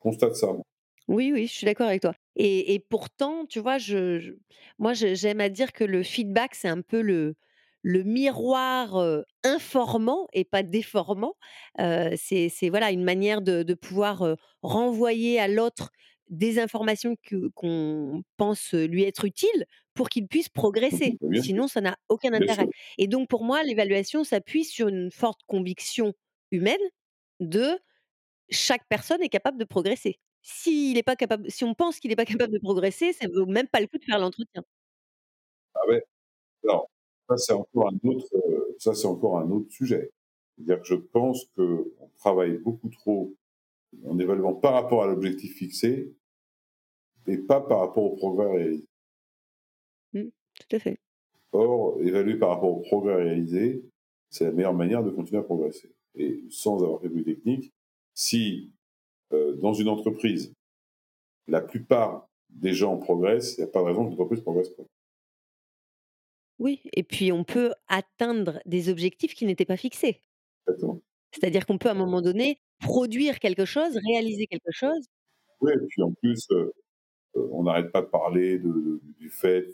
Constate 0.00 0.36
ça. 0.36 0.48
moi. 0.48 0.62
Oui, 1.08 1.32
oui, 1.32 1.46
je 1.46 1.52
suis 1.52 1.64
d'accord 1.66 1.86
avec 1.88 2.02
toi. 2.02 2.14
Et, 2.36 2.74
et 2.74 2.78
pourtant, 2.80 3.46
tu 3.46 3.60
vois, 3.60 3.78
je, 3.78 4.18
je- 4.18 4.32
moi, 4.78 4.92
j'aime 4.94 5.40
à 5.40 5.48
dire 5.48 5.72
que 5.72 5.84
le 5.84 6.02
feedback, 6.02 6.54
c'est 6.54 6.68
un 6.68 6.82
peu 6.82 7.00
le, 7.00 7.34
le 7.82 8.02
miroir 8.02 8.96
euh, 8.96 9.22
informant 9.44 10.26
et 10.34 10.44
pas 10.44 10.62
déformant. 10.62 11.34
Euh, 11.80 12.14
c'est, 12.16 12.48
c'est 12.50 12.68
voilà 12.68 12.90
une 12.90 13.04
manière 13.04 13.40
de, 13.42 13.62
de 13.62 13.74
pouvoir 13.74 14.22
euh, 14.22 14.34
renvoyer 14.62 15.40
à 15.40 15.48
l'autre 15.48 15.90
des 16.30 16.58
informations 16.58 17.16
qu'on 17.54 18.22
pense 18.36 18.72
lui 18.74 19.04
être 19.04 19.24
utiles 19.24 19.66
pour 19.94 20.08
qu'il 20.08 20.26
puisse 20.28 20.48
progresser. 20.48 21.18
Mais 21.22 21.28
Bien 21.28 21.42
sûr, 21.42 21.48
Sinon, 21.48 21.68
ça 21.68 21.80
n'a 21.80 21.96
aucun 22.08 22.32
intérêt. 22.32 22.68
Et 22.98 23.08
donc, 23.08 23.28
pour 23.28 23.44
moi, 23.44 23.62
l'évaluation 23.62 24.24
s'appuie 24.24 24.64
sur 24.64 24.88
une 24.88 25.10
forte 25.10 25.40
conviction 25.46 26.12
humaine 26.50 26.76
de 27.40 27.78
chaque 28.50 28.86
personne 28.88 29.22
est 29.22 29.28
capable 29.28 29.58
de 29.58 29.64
progresser. 29.64 30.20
S'il 30.42 30.96
est 30.98 31.02
pas 31.02 31.16
capable 31.16 31.50
si 31.50 31.64
on 31.64 31.74
pense 31.74 31.98
qu'il 32.00 32.10
n'est 32.10 32.16
pas 32.16 32.24
capable 32.24 32.52
de 32.52 32.58
progresser, 32.58 33.12
ça 33.12 33.26
vaut 33.34 33.46
même 33.46 33.68
pas 33.68 33.80
le 33.80 33.86
coup 33.86 33.98
de 33.98 34.04
faire 34.04 34.18
l'entretien. 34.18 34.62
Ah 35.74 35.80
ouais. 35.88 36.02
Alors, 36.64 36.90
ça 37.28 37.36
c'est 37.38 37.54
encore 37.54 37.88
un 37.88 38.08
autre, 38.08 38.26
ça 38.78 38.94
c'est 38.94 39.06
encore 39.08 39.38
un 39.38 39.50
autre 39.50 39.70
sujet. 39.72 40.12
C'est-à-dire 40.56 40.80
que 40.82 40.88
je 40.88 40.96
pense 40.96 41.46
que 41.56 41.92
on 42.00 42.08
travaille 42.18 42.58
beaucoup 42.58 42.90
trop 42.90 43.34
en 44.04 44.18
évaluant 44.18 44.54
par 44.54 44.74
rapport 44.74 45.02
à 45.02 45.06
l'objectif 45.06 45.56
fixé 45.56 46.14
et 47.26 47.38
pas 47.38 47.60
par 47.60 47.80
rapport 47.80 48.04
au 48.04 48.16
progrès 48.16 48.50
réalisé. 48.50 48.86
Mmh, 50.12 50.28
tout 50.60 50.76
à 50.76 50.78
fait. 50.78 50.98
Or, 51.52 52.00
évaluer 52.00 52.36
par 52.36 52.50
rapport 52.50 52.70
au 52.70 52.80
progrès 52.80 53.16
réalisé, 53.16 53.84
c'est 54.30 54.44
la 54.44 54.52
meilleure 54.52 54.74
manière 54.74 55.02
de 55.02 55.10
continuer 55.10 55.40
à 55.40 55.44
progresser. 55.44 55.94
Et 56.14 56.44
sans 56.50 56.82
avoir 56.82 57.00
fait 57.00 57.08
de 57.08 57.22
technique, 57.22 57.72
si 58.14 58.72
euh, 59.32 59.54
dans 59.56 59.72
une 59.72 59.88
entreprise, 59.88 60.52
la 61.46 61.60
plupart 61.60 62.28
des 62.50 62.72
gens 62.72 62.96
progressent, 62.98 63.56
il 63.56 63.60
n'y 63.60 63.68
a 63.68 63.72
pas 63.72 63.80
de 63.80 63.86
raison 63.86 64.04
que 64.04 64.10
l'entreprise 64.10 64.40
ne 64.40 64.44
progresse 64.44 64.70
pas. 64.70 64.84
Oui 66.58 66.80
et 66.92 67.02
puis 67.04 67.30
on 67.30 67.44
peut 67.44 67.72
atteindre 67.86 68.60
des 68.66 68.88
objectifs 68.88 69.34
qui 69.34 69.46
n'étaient 69.46 69.64
pas 69.64 69.76
fixés. 69.76 70.22
Exactement. 70.66 71.00
C'est-à-dire 71.32 71.66
qu'on 71.66 71.78
peut 71.78 71.88
à 71.88 71.92
un 71.92 71.94
moment 71.94 72.20
donné 72.20 72.60
produire 72.80 73.38
quelque 73.38 73.64
chose, 73.64 73.98
réaliser 74.06 74.46
quelque 74.46 74.70
chose. 74.72 75.04
Oui, 75.60 75.72
et 75.74 75.86
puis 75.88 76.02
en 76.02 76.12
plus, 76.12 76.46
euh, 76.52 76.70
on 77.34 77.64
n'arrête 77.64 77.90
pas 77.92 78.02
de 78.02 78.06
parler 78.06 78.58
de- 78.58 78.68
de- 78.72 79.00
du 79.18 79.30
fait 79.30 79.66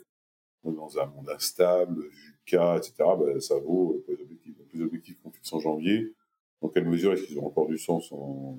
dans 0.63 0.97
un 0.97 1.05
monde 1.05 1.29
instable, 1.29 2.01
VUCA, 2.47 2.77
etc. 2.77 2.93
Ben, 3.19 3.39
ça 3.39 3.59
vaut 3.59 4.03
les 4.07 4.15
objectifs. 4.21 4.55
Les 4.73 4.81
objectifs 4.81 5.19
qu'on 5.21 5.31
fixe 5.31 5.53
en 5.53 5.59
janvier, 5.59 6.13
dans 6.61 6.69
quelle 6.69 6.87
mesure 6.87 7.13
est-ce 7.13 7.23
qu'ils 7.23 7.39
ont 7.39 7.45
encore 7.47 7.67
du 7.67 7.77
sens 7.77 8.11
en, 8.11 8.57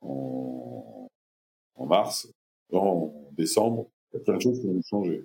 en, 0.00 1.08
en 1.76 1.86
mars, 1.86 2.28
en 2.72 3.12
décembre? 3.32 3.88
Il 4.12 4.16
y 4.16 4.20
a 4.20 4.24
plein 4.24 4.36
de 4.36 4.42
choses 4.42 4.60
qui 4.60 4.66
vont 4.66 4.82
changer. 4.82 5.24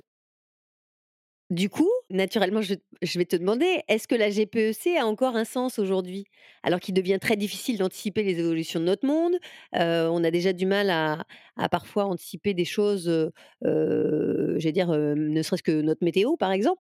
Du 1.52 1.70
coup, 1.70 1.90
naturellement, 2.10 2.62
je 2.62 2.74
vais 3.20 3.26
te 3.26 3.36
demander, 3.36 3.82
est-ce 3.88 4.08
que 4.08 4.16
la 4.16 4.32
GPEC 4.32 4.98
a 5.00 5.06
encore 5.06 5.36
un 5.36 5.46
sens 5.46 5.78
aujourd'hui? 5.78 6.26
Alors 6.64 6.80
qu'il 6.80 6.96
devient 6.96 7.20
très 7.22 7.36
difficile 7.38 7.78
d'anticiper 7.78 8.24
les 8.24 8.40
évolutions 8.40 8.80
de 8.80 8.86
notre 8.86 9.06
monde, 9.06 9.36
heu, 9.76 10.10
on 10.10 10.24
a 10.24 10.32
déjà 10.32 10.54
du 10.54 10.66
mal 10.66 10.90
à 10.90 11.70
parfois 11.70 12.06
anticiper 12.06 12.56
des 12.56 12.66
choses, 12.66 13.08
heu 13.08 13.32
heu, 13.64 14.56
j'allais 14.58 14.72
dire, 14.74 14.92
heu, 14.92 15.14
ne 15.16 15.42
serait-ce 15.44 15.62
que 15.64 15.82
notre 15.82 16.04
météo, 16.04 16.36
par 16.36 16.52
exemple. 16.52 16.82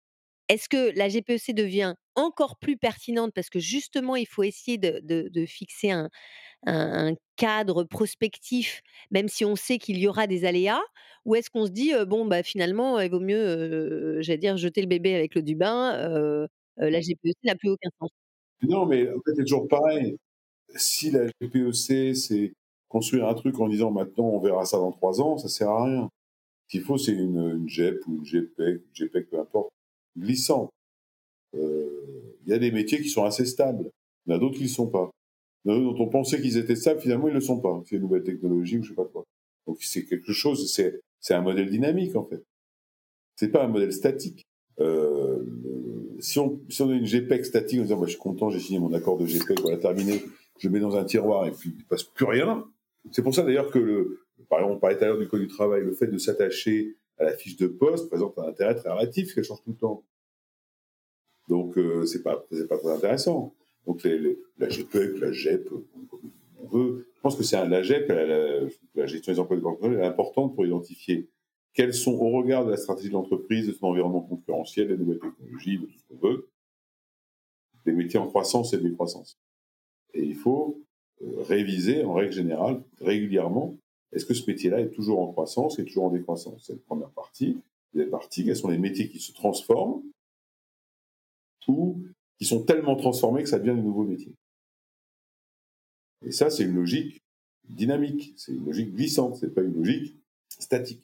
Est-ce 0.49 0.69
que 0.69 0.97
la 0.97 1.09
GPEC 1.09 1.53
devient 1.55 1.95
encore 2.15 2.57
plus 2.57 2.77
pertinente 2.77 3.33
parce 3.35 3.49
que 3.49 3.59
justement 3.59 4.15
il 4.15 4.27
faut 4.27 4.43
essayer 4.43 4.77
de 4.77 4.99
de 5.03 5.29
de 5.29 5.45
fixer 5.45 5.91
un 5.91 7.13
cadre 7.35 7.83
prospectif, 7.83 8.81
même 9.11 9.27
si 9.29 9.45
on 9.45 9.55
sait 9.55 9.77
qu'il 9.77 9.97
y 9.99 10.07
aura 10.07 10.27
des 10.27 10.45
aléas? 10.45 10.81
Ou 11.25 11.35
est-ce 11.35 11.49
qu'on 11.49 11.65
se 11.65 11.71
dit, 11.71 11.91
«Bon, 12.07 12.25
bah, 12.25 12.43
finalement, 12.43 12.99
il 12.99 13.11
vaut 13.11 13.19
mieux, 13.19 14.21
j'allais 14.21 14.37
dire 14.39 14.57
jeter 14.57 14.81
le 14.81 14.87
bébé 14.87 15.15
avec 15.15 15.35
l'eau 15.35 15.41
du 15.41 15.55
bain, 15.55 16.47
la 16.77 17.01
GPEC 17.01 17.35
n'a 17.43 17.55
plus 17.55 17.69
aucun 17.69 17.89
sens»? 17.99 18.09
Non, 18.63 18.85
mais 18.85 19.07
en 19.09 19.19
fait, 19.25 19.33
c'est 19.35 19.43
toujours 19.43 19.67
pareil. 19.67 20.17
Si 20.75 21.11
la 21.11 21.27
GPEC, 21.41 22.15
c'est 22.15 22.53
construire 22.89 23.27
un 23.27 23.33
truc 23.35 23.59
en 23.59 23.67
disant 23.69 23.91
maintenant 23.91 24.25
on 24.25 24.39
verra 24.39 24.65
ça 24.65 24.77
dans 24.77 24.91
trois 24.91 25.21
ans, 25.21 25.37
ça 25.37 25.49
sert 25.49 25.69
à 25.69 25.85
rien. 25.85 26.09
Ce 26.67 26.71
qu'il 26.71 26.81
faut, 26.83 26.97
c'est 26.97 27.13
une, 27.13 27.37
une 27.37 27.69
GEP 27.69 28.07
ou 28.07 28.17
une 28.17 28.25
GPEC, 28.25 28.81
une 28.87 28.95
GPEC, 28.95 29.29
peu 29.29 29.39
importe, 29.39 29.71
glissante. 30.17 30.69
Euh, 31.55 32.35
Il 32.45 32.49
y 32.49 32.53
a 32.53 32.59
des 32.59 32.71
métiers 32.71 33.01
qui 33.01 33.09
sont 33.09 33.23
assez 33.23 33.45
stables. 33.45 33.89
Il 34.25 34.31
y 34.31 34.33
en 34.33 34.37
a 34.37 34.39
d'autres 34.39 34.55
qui 34.55 34.63
ne 34.63 34.67
le 34.67 34.73
sont 34.73 34.87
pas. 34.87 35.09
Il 35.63 35.71
y 35.71 35.73
en 35.73 35.77
a 35.77 35.79
d'autres 35.79 35.97
dont 35.97 36.05
on 36.05 36.09
pensait 36.09 36.41
qu'ils 36.41 36.57
étaient 36.57 36.75
stables, 36.75 36.99
finalement, 37.01 37.27
ils 37.27 37.33
ne 37.33 37.39
le 37.39 37.41
sont 37.41 37.59
pas. 37.59 37.81
C'est 37.85 37.95
une 37.95 38.03
nouvelle 38.03 38.23
technologie 38.23 38.77
ou 38.77 38.83
je 38.83 38.89
sais 38.89 38.95
pas 38.95 39.05
quoi. 39.05 39.23
Donc, 39.67 39.77
c'est 39.81 40.05
quelque 40.05 40.31
chose, 40.31 40.71
c'est, 40.73 41.01
c'est 41.19 41.33
un 41.33 41.41
modèle 41.41 41.69
dynamique, 41.69 42.15
en 42.15 42.25
fait. 42.25 42.43
C'est 43.35 43.49
pas 43.49 43.63
un 43.63 43.67
modèle 43.67 43.93
statique. 43.93 44.43
Euh, 44.79 45.43
si, 46.19 46.39
on, 46.39 46.61
si 46.69 46.81
on 46.81 46.89
a 46.89 46.93
une 46.93 47.05
GPEC 47.05 47.45
statique 47.45 47.79
en 47.79 47.83
disant, 47.83 47.97
bah, 47.97 48.05
je 48.05 48.11
suis 48.11 48.19
content, 48.19 48.49
j'ai 48.49 48.59
signé 48.59 48.79
mon 48.79 48.93
accord 48.93 49.17
de 49.17 49.25
GPEC, 49.25 49.59
voilà, 49.61 49.77
terminé, 49.77 50.23
je 50.59 50.69
mets 50.69 50.79
dans 50.79 50.95
un 50.95 51.03
tiroir 51.03 51.45
et 51.47 51.51
puis 51.51 51.71
il 51.75 51.77
ne 51.77 51.83
passe 51.83 52.03
plus 52.03 52.25
rien. 52.25 52.65
C'est 53.11 53.21
pour 53.21 53.33
ça 53.33 53.43
d'ailleurs 53.43 53.71
que, 53.71 53.79
le, 53.79 54.21
par 54.49 54.59
exemple, 54.59 54.77
on 54.77 54.79
parlait 54.79 54.97
tout 54.97 55.03
à 55.03 55.07
l'heure 55.07 55.19
du 55.19 55.27
code 55.27 55.41
du 55.41 55.47
travail, 55.47 55.81
le 55.83 55.93
fait 55.93 56.07
de 56.07 56.17
s'attacher 56.17 56.95
à 57.17 57.23
la 57.23 57.33
fiche 57.33 57.57
de 57.57 57.67
poste 57.67 58.09
présente 58.09 58.37
un 58.37 58.47
intérêt 58.47 58.75
très 58.75 58.89
relatif, 58.89 59.33
qu'elle 59.33 59.43
change 59.43 59.63
tout 59.63 59.71
le 59.71 59.77
temps. 59.77 60.03
Donc, 61.47 61.77
euh, 61.77 62.05
c'est 62.05 62.23
pas, 62.23 62.45
c'est 62.51 62.67
pas 62.67 62.77
très 62.77 62.91
intéressant. 62.91 63.53
Donc, 63.85 64.03
la 64.03 64.67
GPEC, 64.67 65.19
la 65.19 65.31
GEP, 65.31 65.69
on 66.59 66.67
veut. 66.67 67.07
Je 67.15 67.21
pense 67.21 67.35
que 67.35 67.43
c'est 67.43 67.55
la 67.67 67.81
GEP, 67.81 68.09
la, 68.09 68.25
la, 68.95 69.05
gestion 69.05 69.31
des 69.31 69.39
emplois 69.39 69.57
de 69.57 69.63
elle 69.85 69.93
est 69.93 70.05
importante 70.05 70.55
pour 70.55 70.65
identifier 70.65 71.29
quels 71.73 71.93
sont, 71.93 72.13
au 72.13 72.31
regard 72.31 72.65
de 72.65 72.71
la 72.71 72.77
stratégie 72.77 73.09
de 73.09 73.13
l'entreprise, 73.13 73.67
de 73.67 73.71
son 73.71 73.85
environnement 73.87 74.21
concurrentiel, 74.21 74.87
des 74.87 74.97
nouvelles 74.97 75.19
technologies, 75.19 75.77
de 75.77 75.85
tout 75.85 75.97
ce 75.97 76.03
qu'on 76.07 76.27
veut, 76.27 76.49
les 77.85 77.93
métiers 77.93 78.19
en 78.19 78.27
croissance 78.27 78.73
et 78.73 78.77
décroissance. 78.77 79.39
Et 80.13 80.23
il 80.23 80.35
faut 80.35 80.83
euh, 81.21 81.43
réviser, 81.43 82.03
en 82.03 82.13
règle 82.13 82.33
générale, 82.33 82.83
régulièrement, 82.99 83.77
est-ce 84.11 84.25
que 84.25 84.33
ce 84.33 84.49
métier-là 84.49 84.81
est 84.81 84.89
toujours 84.89 85.19
en 85.19 85.31
croissance 85.31 85.79
et 85.79 85.85
toujours 85.85 86.05
en 86.05 86.09
décroissance? 86.11 86.63
C'est 86.65 86.73
la 86.73 86.79
première 86.79 87.09
partie. 87.09 87.57
Deuxième 87.93 88.11
partie, 88.11 88.45
quels 88.45 88.55
sont 88.55 88.69
les 88.69 88.77
métiers 88.77 89.09
qui 89.09 89.19
se 89.19 89.31
transforment 89.33 90.03
ou 91.67 92.01
qui 92.37 92.45
sont 92.45 92.63
tellement 92.63 92.95
transformés 92.95 93.43
que 93.43 93.49
ça 93.49 93.59
devient 93.59 93.77
de 93.77 93.83
nouveaux 93.83 94.03
métiers? 94.03 94.33
Et 96.25 96.31
ça, 96.31 96.49
c'est 96.49 96.63
une 96.63 96.75
logique 96.75 97.21
dynamique, 97.67 98.33
c'est 98.37 98.53
une 98.53 98.65
logique 98.65 98.93
glissante, 98.93 99.35
c'est 99.35 99.53
pas 99.53 99.61
une 99.61 99.73
logique 99.73 100.15
statique. 100.47 101.03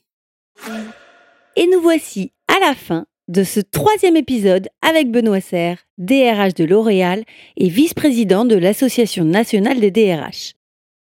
Et 1.55 1.67
nous 1.67 1.81
voici 1.81 2.31
à 2.47 2.59
la 2.59 2.73
fin 2.73 3.05
de 3.27 3.43
ce 3.43 3.59
troisième 3.59 4.17
épisode 4.17 4.69
avec 4.81 5.11
Benoît 5.11 5.41
Serre, 5.41 5.85
DRH 5.97 6.53
de 6.55 6.63
L'Oréal 6.63 7.23
et 7.57 7.69
vice-président 7.69 8.45
de 8.45 8.55
l'Association 8.55 9.23
nationale 9.25 9.79
des 9.79 9.91
DRH. 9.91 10.55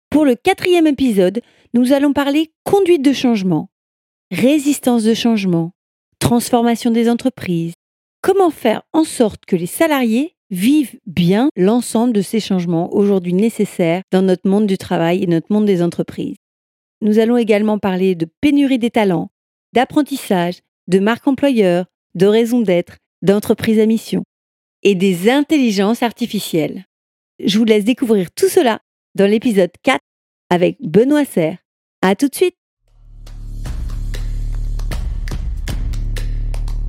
Pour 0.10 0.26
le 0.26 0.36
quatrième 0.36 0.88
épisode, 0.88 1.42
nous 1.76 1.94
allons 1.94 2.14
parler 2.14 2.52
conduite 2.64 3.04
de 3.04 3.14
changement, 3.14 3.70
résistance 4.32 5.04
de 5.04 5.14
changement, 5.14 5.72
transformation 6.18 6.90
des 6.90 7.10
entreprises, 7.10 7.74
comment 8.22 8.50
faire 8.50 8.82
en 8.92 9.04
sorte 9.04 9.46
que 9.46 9.56
les 9.56 9.68
salariés 9.68 10.36
vivent 10.50 11.00
bien 11.06 11.50
l'ensemble 11.56 12.12
de 12.12 12.24
ces 12.24 12.40
changements 12.40 12.92
aujourd'hui 12.92 13.34
nécessaires 13.34 14.02
dans 14.12 14.24
notre 14.24 14.50
monde 14.50 14.66
du 14.66 14.80
travail 14.80 15.24
et 15.24 15.28
notre 15.28 15.54
monde 15.54 15.68
des 15.68 15.84
entreprises? 15.84 16.38
Nous 17.02 17.20
allons 17.20 17.38
également 17.38 17.78
parler 17.78 18.16
de 18.16 18.28
pénurie 18.42 18.80
des 18.80 18.90
talents, 18.90 19.30
d'apprentissage, 19.74 20.62
de 20.88 20.98
marque 20.98 21.28
employeur, 21.28 21.86
de 22.16 22.26
raison 22.26 22.62
d'être, 22.62 22.98
d'entreprise 23.22 23.80
à 23.80 23.86
mission 23.86 24.24
et 24.82 24.96
des 24.96 25.30
intelligences 25.30 26.02
artificielles. 26.02 26.86
Je 27.44 27.60
vous 27.60 27.66
laisse 27.66 27.86
découvrir 27.86 28.32
tout 28.32 28.50
cela 28.50 28.80
dans 29.16 29.30
l'épisode 29.30 29.72
4 29.84 30.00
avec 30.50 30.78
Benoît 30.82 31.26
Serre. 31.26 31.58
À 32.02 32.16
tout 32.16 32.28
de 32.28 32.36
suite! 32.36 32.56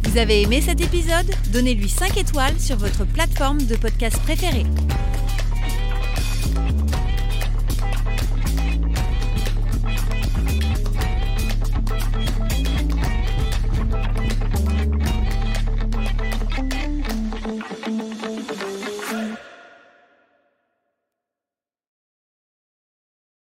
Vous 0.03 0.19
avez 0.19 0.43
aimé 0.43 0.61
cet 0.61 0.81
épisode? 0.81 1.31
Donnez-lui 1.53 1.89
5 1.89 2.17
étoiles 2.17 2.59
sur 2.59 2.77
votre 2.77 3.05
plateforme 3.05 3.62
de 3.62 3.77
podcast 3.77 4.21
préférée. 4.23 4.65